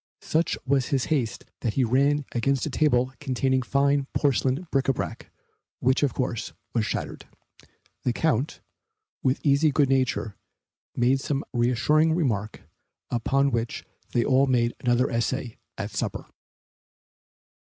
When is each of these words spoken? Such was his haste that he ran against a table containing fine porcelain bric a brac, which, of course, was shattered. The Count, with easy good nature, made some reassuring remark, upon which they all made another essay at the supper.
Such 0.23 0.57
was 0.65 0.87
his 0.87 1.05
haste 1.13 1.45
that 1.59 1.75
he 1.75 1.83
ran 1.83 2.25
against 2.31 2.65
a 2.65 2.71
table 2.71 3.13
containing 3.19 3.61
fine 3.61 4.07
porcelain 4.15 4.65
bric 4.71 4.87
a 4.87 4.93
brac, 4.93 5.29
which, 5.79 6.01
of 6.01 6.15
course, 6.15 6.53
was 6.73 6.87
shattered. 6.87 7.27
The 8.01 8.11
Count, 8.11 8.61
with 9.21 9.39
easy 9.45 9.69
good 9.69 9.89
nature, 9.89 10.35
made 10.95 11.19
some 11.19 11.43
reassuring 11.53 12.13
remark, 12.15 12.63
upon 13.11 13.51
which 13.51 13.85
they 14.13 14.25
all 14.25 14.47
made 14.47 14.73
another 14.79 15.07
essay 15.07 15.59
at 15.77 15.91
the 15.91 15.97
supper. 15.97 16.25